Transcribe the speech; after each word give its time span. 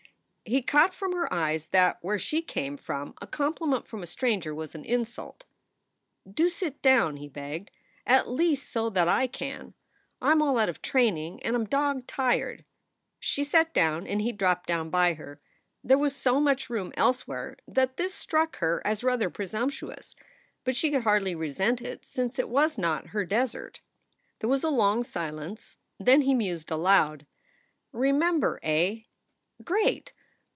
He 0.43 0.61
caught 0.63 0.93
from 0.93 1.13
her 1.13 1.31
eyes 1.33 1.67
that 1.67 1.99
where 2.01 2.19
she 2.19 2.41
came 2.41 2.75
from 2.75 3.13
a 3.21 3.27
com 3.27 3.53
pliment 3.53 3.85
from 3.87 4.03
a 4.03 4.07
stranger 4.07 4.53
was 4.53 4.75
an 4.75 4.83
insult. 4.83 5.45
"Do 6.29 6.49
sit 6.49 6.81
down," 6.81 7.15
he 7.17 7.29
begged, 7.29 7.71
"at 8.05 8.27
least 8.27 8.69
so 8.69 8.89
that 8.89 9.07
I 9.07 9.27
can. 9.27 9.75
I 10.21 10.31
m 10.31 10.41
all 10.41 10.57
out 10.57 10.67
of 10.67 10.81
training 10.81 11.41
and 11.43 11.55
I 11.55 11.59
m 11.59 11.65
dog 11.65 12.05
tired." 12.05 12.65
She 13.17 13.45
sat 13.45 13.73
down, 13.73 14.05
and 14.07 14.19
he 14.21 14.33
dropped 14.33 14.67
down 14.67 14.89
by 14.89 15.13
her. 15.13 15.39
There 15.85 15.97
was 15.99 16.13
so 16.13 16.41
much 16.41 16.69
room 16.69 16.91
elsewhere 16.97 17.55
that 17.67 17.95
this 17.95 18.13
struck 18.13 18.57
her 18.57 18.81
as 18.83 19.05
rather 19.05 19.29
pre 19.29 19.45
sumptuous, 19.47 20.15
but 20.65 20.75
she 20.75 20.89
could 20.91 21.03
hardly 21.03 21.35
resent 21.35 21.81
it 21.81 22.03
since 22.05 22.39
it 22.39 22.49
was 22.49 22.77
not 22.77 23.07
her 23.09 23.23
desert. 23.23 23.79
There 24.39 24.49
was 24.49 24.63
a 24.65 24.69
long 24.69 25.03
silence. 25.05 25.77
Then 25.97 26.21
he 26.23 26.33
mused 26.33 26.71
aloud: 26.71 27.25
"Remember, 27.93 28.59
eh? 28.63 29.01
Great! 29.63 30.11